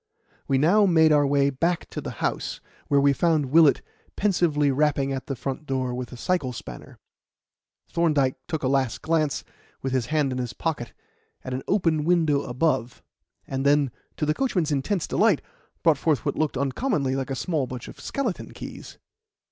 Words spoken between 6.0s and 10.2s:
a cycle spanner. Thorndyke took a last glance, with his